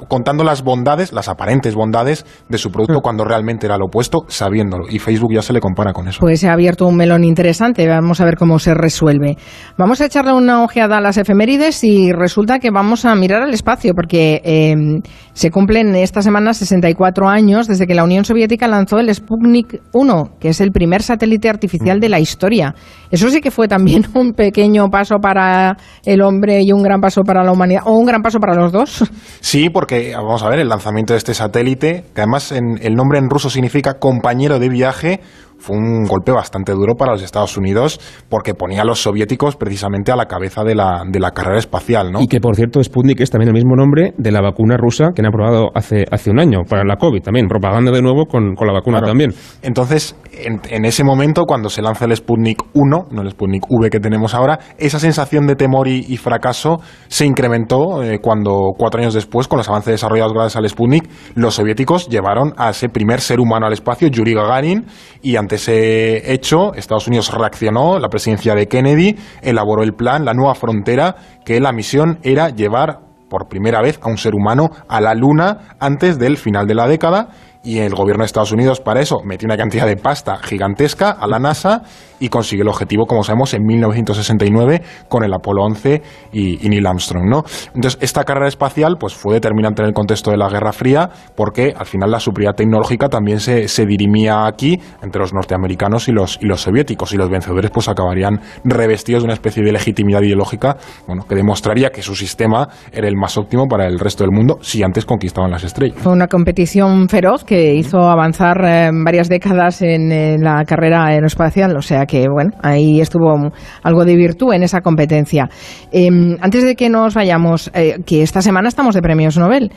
contando 0.08 0.44
las 0.44 0.64
bondades, 0.64 1.14
las 1.14 1.28
aparentes 1.28 1.76
bondades 1.76 2.26
de 2.50 2.58
su 2.58 2.72
producto 2.72 3.00
mm. 3.00 3.02
cuando 3.02 3.24
realmente 3.26 3.66
era 3.66 3.78
lo 3.78 3.86
opuesto, 3.86 4.26
sabiéndolo. 4.28 4.86
Y 4.90 5.00
Facebook 5.00 5.34
ya 5.34 5.42
se 5.42 5.54
le 5.54 5.60
compara 5.60 5.94
con 5.94 6.08
eso. 6.08 6.20
Pues 6.20 6.40
se 6.40 6.50
ha 6.50 6.54
abierto 6.54 6.88
un 6.88 6.98
melón 6.98 7.24
interesante. 7.24 7.88
Vamos 7.88 8.22
a 8.22 8.26
ver 8.26 8.36
cómo 8.38 8.60
se 8.60 8.74
resuelve. 8.74 9.38
Vamos 9.78 10.02
a 10.02 10.06
echarle 10.06 10.34
una 10.34 10.64
ojeada 10.64 10.98
a 10.98 11.02
las 11.02 11.18
efemérides 11.18 11.84
y 11.84 12.12
resulta 12.12 12.60
que 12.60 12.72
vamos 12.72 13.06
a 13.06 13.16
mirar 13.16 13.42
al 13.42 13.54
espacio 13.54 13.94
porque 13.94 14.42
em, 14.44 15.02
se 15.34 15.52
cumplen 15.52 15.96
esta 15.96 16.22
semana 16.22 16.54
64 16.54 17.28
años 17.28 17.68
desde 17.68 17.88
que 17.88 17.96
la 17.96 18.04
Unión 18.04 18.26
Soviética 18.26 18.68
lanzó 18.68 19.00
el 19.00 19.14
Sputnik 19.14 19.82
1, 19.94 20.38
que 20.40 20.50
es 20.50 20.62
el 20.62 20.72
primer 20.72 21.02
satélite 21.02 21.50
artificial 21.50 21.98
mm. 21.98 22.02
de 22.02 22.10
la 22.10 22.20
historia. 22.20 22.76
Eso 23.12 23.30
sí 23.30 23.42
que 23.42 23.52
fue 23.52 23.68
también 23.68 24.06
un 24.14 24.25
un 24.26 24.34
pequeño 24.34 24.90
paso 24.90 25.18
para 25.22 25.78
el 26.04 26.22
hombre 26.22 26.62
y 26.62 26.72
un 26.72 26.82
gran 26.82 27.00
paso 27.00 27.22
para 27.24 27.44
la 27.44 27.52
humanidad, 27.52 27.84
o 27.86 27.94
un 27.98 28.06
gran 28.06 28.22
paso 28.22 28.40
para 28.40 28.56
los 28.56 28.72
dos. 28.72 29.04
Sí, 29.40 29.70
porque 29.70 30.14
vamos 30.16 30.44
a 30.44 30.50
ver, 30.50 30.60
el 30.60 30.70
lanzamiento 30.70 31.14
de 31.14 31.18
este 31.18 31.34
satélite, 31.34 32.06
que 32.14 32.22
además 32.22 32.52
en, 32.52 32.80
el 32.82 32.96
nombre 32.96 33.20
en 33.20 33.30
ruso 33.30 33.50
significa 33.50 34.00
compañero 34.00 34.60
de 34.60 34.70
viaje, 34.70 35.22
fue 35.66 35.78
un 35.78 36.04
golpe 36.04 36.32
bastante 36.32 36.74
duro 36.74 36.94
para 36.96 37.14
los 37.14 37.24
Estados 37.24 37.58
Unidos 37.58 38.00
porque 38.30 38.54
ponía 38.54 38.84
a 38.84 38.86
los 38.86 39.02
soviéticos 39.02 39.56
precisamente 39.56 40.12
a 40.12 40.16
la 40.16 40.26
cabeza 40.26 40.64
de 40.64 40.76
la, 40.76 41.04
de 41.08 41.20
la 41.20 41.32
carrera 41.32 41.58
espacial. 41.58 42.12
¿no? 42.12 42.22
Y 42.22 42.28
que, 42.28 42.40
por 42.40 42.56
cierto, 42.56 42.84
Sputnik 42.84 43.20
es 43.22 43.32
también 43.32 43.50
el 43.50 43.56
mismo 43.56 43.76
nombre 43.76 44.14
de 44.18 44.32
la 44.32 44.42
vacuna 44.42 44.78
rusa 44.78 45.12
que 45.16 45.22
han 45.22 45.28
aprobado 45.28 45.72
hace, 45.74 46.06
hace 46.12 46.30
un 46.30 46.40
año 46.40 46.60
para 46.70 46.84
la 46.84 46.98
COVID 46.98 47.22
también, 47.22 47.48
propaganda 47.48 47.92
de 47.92 48.02
nuevo 48.02 48.26
con, 48.26 48.54
con 48.54 48.68
la 48.68 48.74
vacuna 48.74 49.02
también. 49.02 49.34
Entonces, 49.64 50.16
en, 50.32 50.62
en, 50.70 50.86
ese 50.86 51.04
momento, 51.04 51.46
cuando 51.46 51.70
se 51.70 51.82
lanza 51.82 52.06
el 52.06 52.16
Sputnik 52.16 52.62
1, 52.74 53.08
no 53.12 53.22
el 53.22 53.32
Sputnik 53.32 53.64
V 53.68 53.90
que 53.90 54.00
tenemos 54.00 54.36
ahora, 54.36 54.60
esa 54.78 55.00
sensación 55.00 55.48
de 55.48 55.56
temor 55.56 55.88
y, 55.88 56.16
fracaso 56.18 56.80
se 57.08 57.26
incrementó 57.26 58.02
eh, 58.02 58.20
cuando 58.20 58.72
cuatro 58.78 59.02
años 59.02 59.14
después, 59.14 59.48
con 59.48 59.58
los 59.58 59.68
avances 59.68 59.94
desarrollados 59.94 60.34
gracias 60.34 60.56
al 60.56 60.70
Sputnik, 60.70 61.10
los 61.36 61.56
soviéticos 61.56 62.08
llevaron 62.08 62.54
a 62.58 62.70
ese 62.70 62.90
primer 62.90 63.20
ser 63.20 63.40
humano 63.40 63.66
al 63.66 63.74
espacio, 63.74 64.08
Yuri 64.08 64.34
Gagarin, 64.34 64.86
y 65.22 65.36
ante 65.36 65.55
ese 65.56 66.34
hecho, 66.34 66.74
Estados 66.74 67.08
Unidos 67.08 67.34
reaccionó, 67.34 68.00
la 68.00 68.10
presidencia 68.10 68.56
de 68.56 68.68
Kennedy 68.68 69.16
elaboró 69.42 69.84
el 69.84 69.94
plan, 69.94 70.26
la 70.26 70.34
nueva 70.34 70.56
frontera, 70.56 71.16
que 71.44 71.60
la 71.60 71.72
misión 71.72 72.20
era 72.24 72.50
llevar 72.50 73.00
por 73.30 73.48
primera 73.48 73.82
vez 73.82 74.00
a 74.02 74.10
un 74.10 74.18
ser 74.18 74.34
humano 74.36 74.70
a 74.88 75.02
la 75.02 75.14
Luna 75.14 75.76
antes 75.80 76.20
del 76.20 76.38
final 76.38 76.68
de 76.68 76.76
la 76.76 76.88
década 76.88 77.30
y 77.64 77.80
el 77.80 77.96
gobierno 77.96 78.22
de 78.22 78.28
Estados 78.28 78.52
Unidos 78.52 78.80
para 78.80 79.02
eso 79.02 79.18
metió 79.26 79.48
una 79.48 79.58
cantidad 79.58 79.88
de 79.88 79.98
pasta 79.98 80.38
gigantesca 80.38 81.10
a 81.10 81.28
la 81.28 81.40
NASA 81.40 81.82
y 82.26 82.30
consiguió 82.30 82.64
el 82.64 82.70
objetivo, 82.70 83.06
como 83.06 83.24
sabemos, 83.24 83.54
en 83.54 83.64
1969 83.64 84.82
con 85.08 85.24
el 85.24 85.32
Apolo 85.32 85.64
11 85.64 86.02
y, 86.34 86.68
Neil 86.68 86.88
Armstrong, 86.88 87.30
¿no? 87.30 87.44
Entonces, 87.76 88.00
esta 88.02 88.24
carrera 88.24 88.48
espacial 88.48 88.96
pues 89.00 89.14
fue 89.14 89.36
determinante 89.36 89.84
en 89.84 89.90
el 89.90 89.94
contexto 89.94 90.32
de 90.32 90.38
la 90.38 90.50
Guerra 90.50 90.74
Fría 90.74 91.08
porque 91.36 91.74
al 91.78 91.86
final 91.86 92.10
la 92.10 92.20
superioridad 92.20 92.56
tecnológica 92.56 93.10
también 93.10 93.40
se, 93.40 93.68
se 93.68 93.86
dirimía 93.86 94.48
aquí 94.48 94.80
entre 95.04 95.22
los 95.22 95.34
norteamericanos 95.36 96.08
y 96.10 96.14
los, 96.14 96.40
y 96.42 96.48
los 96.48 96.62
soviéticos 96.62 97.14
y 97.14 97.18
los 97.18 97.30
vencedores 97.30 97.70
pues 97.70 97.88
acabarían 97.88 98.42
revestidos 98.64 99.22
de 99.22 99.26
una 99.26 99.34
especie 99.34 99.64
de 99.64 99.72
legitimidad 99.72 100.24
ideológica 100.24 100.78
bueno, 101.06 101.26
que 101.30 101.36
demostraría 101.36 101.92
que 101.92 102.02
su 102.02 102.16
sistema 102.16 102.68
era 102.92 103.08
el 103.08 103.16
más 103.16 103.38
óptimo 103.38 103.68
para 103.68 103.86
el 103.86 104.00
resto 104.00 104.24
del 104.24 104.32
mundo 104.32 104.58
si 104.62 104.82
antes 104.82 105.06
conquistaban 105.06 105.52
las 105.52 105.64
estrellas. 105.64 106.00
Fue 106.00 106.12
una 106.12 106.28
competición 106.28 107.08
feroz 107.08 107.44
que 107.44 107.76
hizo 107.76 108.00
avanzar 108.00 108.58
eh, 108.66 108.90
varias 108.92 109.30
décadas 109.30 109.84
en, 109.84 110.12
en 110.12 110.44
la 110.44 110.64
carrera 110.66 111.06
aeroespacial, 111.06 111.78
o 111.78 111.84
sea 111.84 112.08
que, 112.08 112.15
bueno, 112.30 112.52
ahí 112.62 113.02
estuvo 113.02 113.52
algo 113.84 114.06
de 114.06 114.16
virtud 114.16 114.54
en 114.54 114.64
esa 114.64 114.82
competencia. 114.82 115.50
Em, 115.92 116.38
antes 116.42 116.64
de 116.64 116.76
que 116.76 116.90
nos 116.90 117.14
vayamos, 117.14 117.72
eh, 117.74 117.98
que 118.06 118.22
esta 118.22 118.42
semana 118.42 118.68
estamos 118.68 118.96
de 118.96 119.02
premios 119.02 119.38
Nobel. 119.38 119.72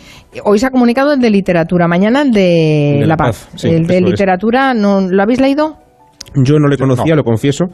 Hoy 0.45 0.59
se 0.59 0.67
ha 0.67 0.71
comunicado 0.71 1.13
el 1.13 1.21
de 1.21 1.31
literatura, 1.31 1.89
mañana 1.89 2.23
el 2.23 2.31
de, 2.31 3.05
La, 3.07 3.17
Paz. 3.17 3.49
el 3.65 3.87
de 3.87 4.01
literatura, 4.01 4.75
¿no, 4.75 5.01
¿lo 5.01 5.23
habéis 5.23 5.41
leído? 5.41 5.88
Yo 6.35 6.59
no 6.59 6.69
le 6.69 6.77
conocía, 6.77 7.15
lo 7.15 7.25
confieso. 7.25 7.67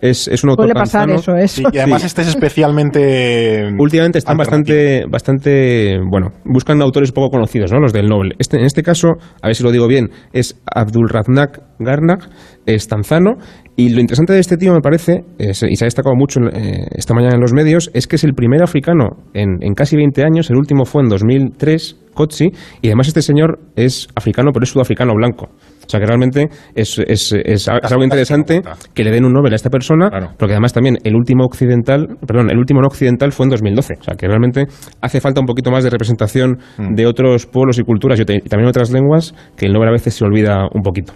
Es, 0.00 0.28
es 0.28 0.44
un 0.44 0.50
autor 0.50 0.66
Suele 0.66 0.74
pasar 0.78 1.10
eso, 1.10 1.34
eso. 1.34 1.62
y 1.72 1.78
además 1.78 2.04
este 2.04 2.22
es 2.22 2.28
especialmente... 2.28 3.70
Últimamente 3.78 4.18
están 4.18 4.36
bastante, 4.36 5.04
bastante, 5.08 5.98
bueno, 6.10 6.32
buscan 6.44 6.80
autores 6.82 7.12
poco 7.12 7.30
conocidos, 7.30 7.72
¿no? 7.72 7.80
Los 7.80 7.92
del 7.92 8.08
Nobel. 8.08 8.34
Este, 8.38 8.58
en 8.58 8.64
este 8.64 8.82
caso, 8.82 9.08
a 9.40 9.46
ver 9.46 9.54
si 9.54 9.62
lo 9.62 9.70
digo 9.70 9.86
bien, 9.86 10.10
es 10.32 10.60
Abdulrazak 10.66 11.60
Garnag, 11.78 12.28
es 12.66 12.86
tanzano, 12.88 13.36
y 13.76 13.90
lo 13.90 14.00
interesante 14.00 14.32
de 14.32 14.40
este 14.40 14.56
tío, 14.56 14.72
me 14.72 14.80
parece, 14.80 15.24
y 15.38 15.54
se 15.54 15.84
ha 15.84 15.86
destacado 15.86 16.14
mucho 16.14 16.40
eh, 16.52 16.86
esta 16.92 17.14
mañana 17.14 17.34
en 17.34 17.40
los 17.40 17.52
medios, 17.52 17.90
es 17.94 18.06
que 18.06 18.16
es 18.16 18.24
el 18.24 18.34
primer 18.34 18.62
africano 18.62 19.16
en, 19.34 19.62
en 19.62 19.74
casi 19.74 19.96
20 19.96 20.22
años, 20.22 20.50
el 20.50 20.56
último 20.56 20.84
fue 20.84 21.02
en 21.02 21.08
2003, 21.08 22.01
Kotsi, 22.14 22.50
y 22.80 22.88
además 22.88 23.08
este 23.08 23.22
señor 23.22 23.58
es 23.76 24.08
africano, 24.14 24.50
pero 24.52 24.64
es 24.64 24.70
sudafricano 24.70 25.14
blanco. 25.14 25.48
O 25.84 25.88
sea 25.88 26.00
que 26.00 26.06
realmente 26.06 26.48
es, 26.74 26.98
es, 26.98 27.32
es, 27.32 27.68
algo 27.68 28.04
interesante 28.04 28.62
que 28.94 29.04
le 29.04 29.10
den 29.10 29.24
un 29.24 29.32
Nobel 29.32 29.52
a 29.52 29.56
esta 29.56 29.68
persona, 29.68 30.08
porque 30.38 30.52
además 30.52 30.72
también 30.72 30.98
el 31.04 31.14
último 31.14 31.44
occidental, 31.44 32.06
perdón, 32.26 32.50
el 32.50 32.58
último 32.58 32.80
no 32.80 32.86
occidental 32.86 33.32
fue 33.32 33.46
en 33.46 33.50
2012. 33.50 33.94
O 34.00 34.02
sea 34.02 34.14
que 34.14 34.26
realmente 34.26 34.66
hace 35.00 35.20
falta 35.20 35.40
un 35.40 35.46
poquito 35.46 35.70
más 35.70 35.84
de 35.84 35.90
representación 35.90 36.58
mm. 36.78 36.94
de 36.94 37.06
otros 37.06 37.46
pueblos 37.46 37.78
y 37.78 37.82
culturas 37.82 38.20
y, 38.20 38.24
también 38.24 38.68
otras 38.68 38.90
lenguas 38.90 39.34
que 39.56 39.66
el 39.66 39.72
Nobel 39.72 39.88
a 39.88 39.92
veces 39.92 40.14
se 40.14 40.24
olvida 40.24 40.68
un 40.72 40.82
poquito. 40.82 41.12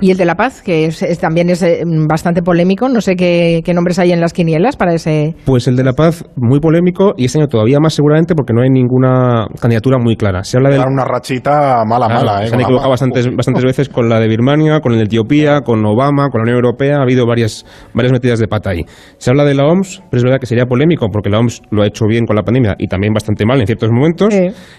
Y 0.00 0.10
el 0.10 0.16
de 0.16 0.24
la 0.24 0.34
paz, 0.34 0.62
que 0.62 0.90
también 1.20 1.48
es 1.48 1.62
eh, 1.62 1.82
bastante 2.08 2.42
polémico, 2.42 2.88
no 2.88 3.00
sé 3.00 3.14
qué, 3.14 3.62
qué, 3.64 3.72
nombres 3.72 3.98
hay 3.98 4.12
en 4.12 4.20
las 4.20 4.32
quinielas 4.32 4.76
para 4.76 4.94
ese... 4.94 5.34
Pues 5.44 5.68
el 5.68 5.76
de 5.76 5.84
la 5.84 5.92
paz, 5.92 6.24
muy 6.36 6.58
polémico 6.60 7.14
y 7.16 7.26
este 7.26 7.38
año 7.38 7.46
todavía 7.46 7.78
más 7.80 7.94
seguramente 7.94 8.34
porque 8.34 8.52
no 8.52 8.62
hay 8.62 8.70
ninguna 8.70 9.46
candidatura 9.60 9.98
muy 9.98 10.07
clara. 10.16 10.44
Se 10.44 10.56
habla 10.56 10.70
de... 10.70 10.78
una 10.78 11.04
rachita 11.04 11.84
mala, 11.86 12.08
mala. 12.08 12.44
¿eh? 12.44 12.48
Se 12.48 12.54
han 12.54 12.60
equivocado 12.60 12.90
bastantes, 12.90 13.28
bastantes 13.34 13.64
veces 13.64 13.88
con 13.88 14.08
la 14.08 14.18
de 14.20 14.28
Birmania, 14.28 14.80
con 14.80 14.92
el 14.92 14.98
de 14.98 15.04
Etiopía, 15.04 15.60
con 15.62 15.84
Obama, 15.84 16.28
con 16.30 16.40
la 16.40 16.42
Unión 16.44 16.56
Europea. 16.56 16.98
Ha 16.98 17.02
habido 17.02 17.26
varias, 17.26 17.64
varias 17.94 18.12
metidas 18.12 18.38
de 18.38 18.48
pata 18.48 18.70
ahí. 18.70 18.84
Se 19.18 19.30
habla 19.30 19.44
de 19.44 19.54
la 19.54 19.64
OMS, 19.66 20.02
pero 20.10 20.18
es 20.18 20.24
verdad 20.24 20.38
que 20.38 20.46
sería 20.46 20.66
polémico 20.66 21.08
porque 21.12 21.30
la 21.30 21.38
OMS 21.38 21.62
lo 21.70 21.82
ha 21.82 21.86
hecho 21.86 22.06
bien 22.06 22.26
con 22.26 22.36
la 22.36 22.42
pandemia 22.42 22.74
y 22.78 22.88
también 22.88 23.12
bastante 23.12 23.44
mal 23.46 23.60
en 23.60 23.66
ciertos 23.66 23.90
momentos. 23.90 24.34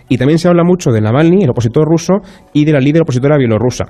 Y 0.07 0.17
también 0.17 0.39
se 0.39 0.48
habla 0.48 0.63
mucho 0.63 0.91
de 0.91 1.01
Navalny, 1.01 1.43
el 1.43 1.50
opositor 1.50 1.88
ruso, 1.88 2.13
y 2.53 2.65
de 2.65 2.74
la 2.74 2.79
líder 2.79 3.01
opositora 3.03 3.38
bielorrusa. 3.38 3.86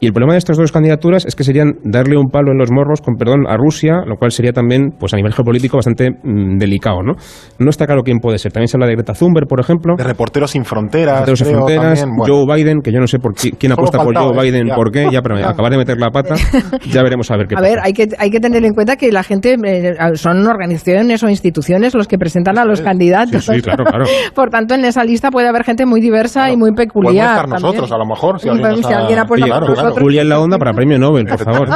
Y 0.00 0.06
el 0.06 0.12
problema 0.14 0.32
de 0.32 0.38
estas 0.38 0.56
dos 0.56 0.72
candidaturas 0.72 1.26
es 1.26 1.36
que 1.36 1.44
serían 1.44 1.74
darle 1.84 2.16
un 2.16 2.30
palo 2.30 2.52
en 2.52 2.58
los 2.58 2.70
morros, 2.70 3.02
con 3.02 3.16
perdón, 3.16 3.46
a 3.46 3.58
Rusia, 3.58 4.00
lo 4.06 4.16
cual 4.16 4.30
sería 4.30 4.52
también, 4.52 4.92
pues 4.98 5.12
a 5.12 5.16
nivel 5.16 5.34
geopolítico, 5.34 5.76
bastante 5.76 6.10
mm, 6.10 6.56
delicado, 6.56 7.02
¿no? 7.02 7.14
No 7.58 7.68
está 7.68 7.84
claro 7.84 8.02
quién 8.02 8.18
puede 8.18 8.38
ser. 8.38 8.50
También 8.50 8.68
se 8.68 8.78
habla 8.78 8.86
de 8.86 8.94
Greta 8.94 9.12
Thunberg, 9.12 9.46
por 9.46 9.60
ejemplo. 9.60 9.96
De 9.98 10.04
Reporteros 10.04 10.52
Sin 10.52 10.64
Fronteras. 10.64 11.20
Reporteros 11.20 11.38
Sin 11.40 11.48
Fronteras. 11.48 12.06
Joe 12.26 12.46
Biden, 12.46 12.80
que 12.80 12.92
yo 12.92 12.98
no 12.98 13.06
sé 13.06 13.18
por 13.18 13.34
quién 13.34 13.72
apuesta 13.72 14.02
por 14.02 14.16
Joe 14.16 14.42
Biden, 14.42 14.68
por 14.74 14.90
qué, 14.90 15.06
ya, 15.12 15.20
pero 15.20 15.36
acabar 15.36 15.70
de 15.70 15.76
meter 15.76 15.98
la 15.98 16.10
pata, 16.10 16.34
ya 16.90 17.02
veremos 17.02 17.30
a 17.30 17.36
ver 17.36 17.46
qué 17.46 17.54
pasa. 17.56 17.66
A 17.66 17.68
ver, 17.68 17.78
hay 17.82 17.92
que, 17.92 18.08
hay 18.18 18.30
que 18.30 18.40
tener 18.40 18.64
en 18.64 18.72
cuenta 18.72 18.96
que 18.96 19.12
la 19.12 19.22
gente, 19.22 19.56
eh, 19.62 19.94
son 20.14 20.46
organizaciones 20.46 21.22
o 21.22 21.28
instituciones 21.28 21.94
los 21.94 22.08
que 22.08 22.16
presentan 22.16 22.58
a 22.58 22.64
los 22.64 22.80
candidatos. 22.80 23.44
Sí, 23.44 23.60
claro, 23.60 23.84
claro. 23.84 24.04
por 24.34 24.48
tanto, 24.48 24.74
en 24.74 24.84
esa 24.86 25.04
lista 25.04 25.30
puede 25.30 25.48
haber 25.48 25.64
gente 25.64 25.84
muy 25.84 26.00
diversa 26.00 26.50
y 26.50 26.56
muy 26.56 26.72
peculiar. 26.72 27.44
Podemos 27.44 27.58
estar 27.58 27.60
nosotros, 27.60 27.92
a 27.92 27.98
lo 27.98 28.06
mejor. 28.06 28.40
Si, 28.40 28.48
alguien, 28.48 29.18
apuesta 29.18 29.46
por 29.46 29.68
nosotros. 29.68 29.89
Julia 29.94 30.22
en 30.22 30.28
la 30.28 30.38
onda 30.40 30.58
para 30.58 30.72
premio 30.74 30.98
Nobel, 30.98 31.26
por 31.26 31.44
favor. 31.44 31.68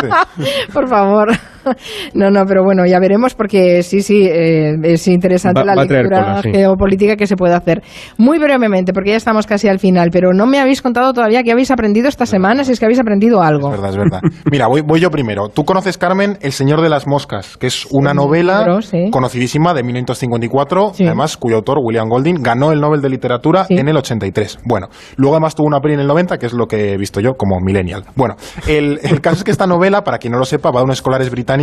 por 0.73 0.89
favor. 0.89 1.29
No, 2.15 2.31
no, 2.31 2.45
pero 2.47 2.63
bueno, 2.63 2.87
ya 2.87 2.99
veremos 3.01 3.35
porque 3.35 3.83
sí, 3.83 4.01
sí, 4.01 4.27
eh, 4.27 4.77
es 4.83 5.07
interesante 5.09 5.65
la 5.65 5.75
lectura 5.75 6.43
geopolítica 6.43 7.17
que 7.17 7.27
se 7.27 7.37
puede 7.37 7.55
hacer. 7.55 7.83
Muy 8.19 8.39
brevemente, 8.39 8.93
porque 8.93 9.11
ya 9.11 9.17
estamos 9.17 9.47
casi 9.47 9.69
al 9.69 9.79
final, 9.79 10.11
pero 10.13 10.33
no 10.33 10.47
me 10.47 10.61
habéis 10.61 10.83
contado 10.83 11.13
todavía 11.13 11.43
qué 11.43 11.53
habéis 11.53 11.71
aprendido 11.71 12.09
esta 12.09 12.27
semana, 12.27 12.65
si 12.65 12.73
es 12.73 12.79
que 12.79 12.85
habéis 12.85 13.01
aprendido 13.01 13.43
algo. 13.43 13.69
Es 13.69 13.81
verdad, 13.81 13.91
es 13.91 13.97
verdad. 13.97 14.21
Mira, 14.51 14.67
voy, 14.69 14.83
voy 14.83 15.01
yo 15.01 15.11
primero. 15.11 15.49
Tú 15.49 15.65
conoces, 15.65 15.99
Carmen, 15.99 16.39
El 16.41 16.53
Señor 16.53 16.83
de 16.83 16.89
las 16.89 17.07
Moscas, 17.07 17.57
que 17.57 17.67
es 17.67 17.87
una 17.91 18.15
novela 18.15 18.79
conocidísima 19.11 19.75
de 19.75 19.83
1954, 19.83 20.93
además, 21.01 21.37
cuyo 21.37 21.57
autor, 21.57 21.79
William 21.83 22.09
Golding, 22.09 22.43
ganó 22.43 22.73
el 22.73 22.81
Nobel 22.81 23.01
de 23.01 23.09
Literatura 23.09 23.67
en 23.69 23.89
el 23.89 23.97
83. 23.97 24.61
Bueno, 24.65 24.89
luego 25.17 25.35
además 25.35 25.55
tuvo 25.55 25.67
una 25.67 25.81
peli 25.81 25.95
en 25.95 26.01
el 26.01 26.07
90, 26.07 26.39
que 26.39 26.47
es 26.47 26.53
lo 26.53 26.67
que 26.67 26.93
he 26.93 26.97
visto 26.97 27.21
yo 27.21 27.35
como 27.35 27.59
millennial. 27.61 28.05
Bueno, 28.15 28.37
el, 28.67 29.01
el 29.03 29.21
caso 29.21 29.39
es 29.39 29.45
que 29.45 29.51
esta 29.51 29.67
novela, 29.67 30.05
para 30.05 30.19
quien 30.19 30.33
no 30.33 30.39
lo 30.39 30.45
sepa, 30.45 30.71
va 30.71 30.81
de 30.81 30.85
unos 30.85 30.99
escolares 30.99 31.31
británicos 31.31 31.54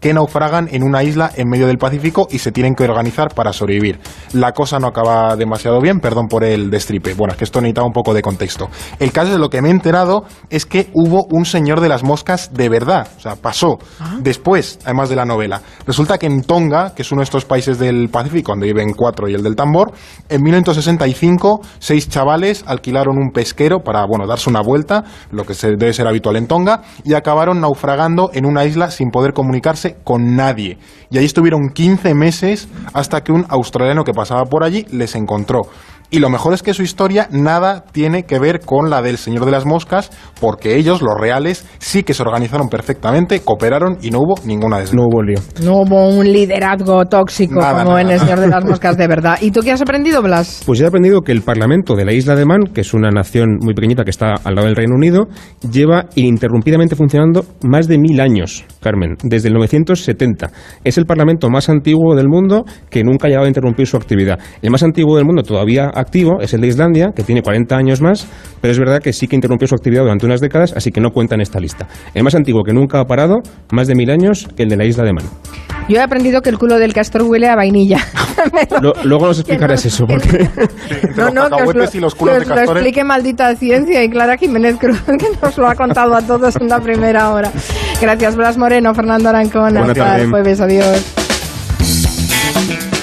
que 0.00 0.14
naufragan 0.14 0.68
en 0.70 0.82
una 0.82 1.02
isla 1.02 1.30
en 1.34 1.48
medio 1.48 1.66
del 1.66 1.78
Pacífico 1.78 2.26
y 2.30 2.38
se 2.38 2.52
tienen 2.52 2.74
que 2.74 2.84
organizar 2.84 3.34
para 3.34 3.52
sobrevivir. 3.52 3.98
La 4.32 4.52
cosa 4.52 4.78
no 4.78 4.88
acaba 4.88 5.36
demasiado 5.36 5.80
bien, 5.80 6.00
perdón 6.00 6.28
por 6.28 6.44
el 6.44 6.70
destripe. 6.70 7.14
Bueno, 7.14 7.32
es 7.32 7.38
que 7.38 7.44
esto 7.44 7.60
necesitaba 7.60 7.86
un 7.86 7.92
poco 7.92 8.14
de 8.14 8.22
contexto. 8.22 8.68
El 8.98 9.12
caso 9.12 9.32
de 9.32 9.38
lo 9.38 9.50
que 9.50 9.62
me 9.62 9.68
he 9.68 9.72
enterado 9.72 10.24
es 10.50 10.66
que 10.66 10.90
hubo 10.94 11.26
un 11.30 11.44
señor 11.44 11.80
de 11.80 11.88
las 11.88 12.02
moscas 12.02 12.52
de 12.52 12.68
verdad. 12.68 13.08
O 13.16 13.20
sea, 13.20 13.36
pasó 13.36 13.78
ah. 14.00 14.16
después, 14.20 14.78
además 14.84 15.08
de 15.08 15.16
la 15.16 15.24
novela. 15.24 15.62
Resulta 15.86 16.18
que 16.18 16.26
en 16.26 16.42
Tonga, 16.42 16.94
que 16.94 17.02
es 17.02 17.12
uno 17.12 17.20
de 17.20 17.24
estos 17.24 17.44
países 17.44 17.78
del 17.78 18.08
Pacífico 18.08 18.52
donde 18.52 18.66
viven 18.66 18.92
cuatro 18.92 19.28
y 19.28 19.34
el 19.34 19.42
del 19.42 19.56
tambor, 19.56 19.92
en 20.28 20.42
1965 20.42 21.60
seis 21.78 22.08
chavales 22.08 22.64
alquilaron 22.66 23.18
un 23.18 23.30
pesquero 23.30 23.80
para, 23.80 24.04
bueno, 24.06 24.26
darse 24.26 24.50
una 24.50 24.60
vuelta, 24.60 25.04
lo 25.30 25.44
que 25.44 25.54
debe 25.54 25.92
ser 25.92 26.06
habitual 26.06 26.36
en 26.36 26.46
Tonga, 26.46 26.82
y 27.04 27.14
acabaron 27.14 27.60
naufragando 27.60 28.30
en 28.32 28.46
una 28.46 28.64
isla 28.64 28.90
sin 28.90 29.10
poder 29.10 29.25
comunicarse 29.32 29.96
con 30.04 30.36
nadie. 30.36 30.78
Y 31.10 31.18
ahí 31.18 31.24
estuvieron 31.24 31.70
15 31.72 32.14
meses 32.14 32.68
hasta 32.92 33.22
que 33.22 33.32
un 33.32 33.46
australiano 33.48 34.04
que 34.04 34.12
pasaba 34.12 34.44
por 34.44 34.64
allí 34.64 34.86
les 34.90 35.14
encontró. 35.14 35.62
Y 36.08 36.20
lo 36.20 36.30
mejor 36.30 36.54
es 36.54 36.62
que 36.62 36.72
su 36.72 36.82
historia 36.82 37.28
nada 37.32 37.84
tiene 37.90 38.24
que 38.24 38.38
ver 38.38 38.60
con 38.60 38.90
la 38.90 39.02
del 39.02 39.18
Señor 39.18 39.44
de 39.44 39.50
las 39.50 39.66
Moscas, 39.66 40.10
porque 40.40 40.76
ellos, 40.76 41.02
los 41.02 41.14
reales, 41.18 41.66
sí 41.78 42.04
que 42.04 42.14
se 42.14 42.22
organizaron 42.22 42.68
perfectamente, 42.68 43.40
cooperaron 43.40 43.98
y 44.02 44.10
no 44.10 44.20
hubo 44.20 44.34
ninguna 44.44 44.78
desgracia. 44.78 44.96
No 44.96 45.08
hubo 45.08 45.22
lío. 45.22 45.38
No 45.62 45.80
hubo 45.80 46.08
un 46.08 46.32
liderazgo 46.32 47.04
tóxico 47.06 47.60
como 47.60 47.98
en 47.98 48.10
el 48.10 48.20
Señor 48.20 48.38
de 48.38 48.46
las 48.46 48.64
Moscas 48.64 48.96
de 48.96 49.08
verdad. 49.08 49.38
¿Y 49.40 49.50
tú 49.50 49.60
qué 49.62 49.72
has 49.72 49.82
aprendido, 49.82 50.22
Blas? 50.22 50.62
Pues 50.64 50.80
he 50.80 50.86
aprendido 50.86 51.22
que 51.22 51.32
el 51.32 51.42
Parlamento 51.42 51.96
de 51.96 52.04
la 52.04 52.12
isla 52.12 52.36
de 52.36 52.46
Man, 52.46 52.62
que 52.72 52.82
es 52.82 52.94
una 52.94 53.10
nación 53.10 53.58
muy 53.60 53.74
pequeñita 53.74 54.04
que 54.04 54.10
está 54.10 54.34
al 54.44 54.54
lado 54.54 54.68
del 54.68 54.76
Reino 54.76 54.94
Unido, 54.94 55.26
lleva 55.68 56.06
ininterrumpidamente 56.14 56.94
funcionando 56.94 57.44
más 57.64 57.88
de 57.88 57.98
mil 57.98 58.20
años, 58.20 58.64
Carmen, 58.86 59.16
desde 59.24 59.48
el 59.48 59.54
1970. 59.54 60.48
Es 60.84 60.96
el 60.96 61.06
Parlamento 61.06 61.50
más 61.50 61.68
antiguo 61.68 62.14
del 62.14 62.28
mundo 62.28 62.64
que 62.88 63.02
nunca 63.02 63.26
ha 63.26 63.28
llegado 63.28 63.46
a 63.46 63.48
interrumpir 63.48 63.84
su 63.88 63.96
actividad. 63.96 64.38
El 64.62 64.70
más 64.70 64.84
antiguo 64.84 65.16
del 65.16 65.24
mundo 65.24 65.42
todavía 65.42 65.90
activo 65.92 66.40
es 66.40 66.54
el 66.54 66.60
de 66.60 66.68
Islandia, 66.68 67.10
que 67.10 67.24
tiene 67.24 67.42
40 67.42 67.76
años 67.76 68.00
más, 68.00 68.28
pero 68.60 68.70
es 68.70 68.78
verdad 68.78 69.00
que 69.02 69.12
sí 69.12 69.26
que 69.26 69.34
interrumpió 69.34 69.66
su 69.66 69.74
actividad 69.74 70.02
durante 70.02 70.24
unas 70.24 70.40
décadas, 70.40 70.72
así 70.76 70.92
que 70.92 71.00
no 71.00 71.10
cuenta 71.10 71.34
en 71.34 71.40
esta 71.40 71.58
lista. 71.58 71.88
El 72.14 72.22
más 72.22 72.36
antiguo 72.36 72.62
que 72.62 72.72
nunca 72.72 73.00
ha 73.00 73.06
parado, 73.06 73.40
más 73.72 73.88
de 73.88 73.96
mil 73.96 74.08
años, 74.08 74.46
el 74.56 74.68
de 74.68 74.76
la 74.76 74.84
isla 74.84 75.02
de 75.02 75.12
Man. 75.14 75.75
Yo 75.88 75.98
he 75.98 76.00
aprendido 76.00 76.42
que 76.42 76.50
el 76.50 76.58
culo 76.58 76.78
del 76.78 76.92
castor 76.92 77.22
huele 77.22 77.48
a 77.48 77.54
vainilla. 77.54 77.98
luego 79.04 79.26
nos 79.26 79.38
explicarás 79.38 79.84
eso, 79.86 80.06
porque... 80.06 80.48
no, 81.16 81.30
no, 81.30 81.48
que 81.48 81.62
os, 81.62 81.74
lo, 81.74 82.00
lo 82.00 82.62
explique 82.62 83.04
maldita 83.04 83.54
ciencia 83.54 84.02
y 84.02 84.10
Clara 84.10 84.36
Jiménez 84.36 84.76
Cruz, 84.78 85.00
que 85.18 85.28
nos 85.40 85.56
lo 85.56 85.68
ha 85.68 85.74
contado 85.74 86.14
a 86.14 86.22
todos 86.22 86.56
en 86.56 86.68
la 86.68 86.80
primera 86.80 87.30
hora. 87.30 87.52
Gracias, 88.00 88.36
Blas 88.36 88.58
Moreno, 88.58 88.94
Fernando 88.94 89.28
Arancón. 89.28 89.76
Hasta 89.78 90.20
el 90.20 90.30
jueves. 90.30 90.60
Adiós. 90.60 91.04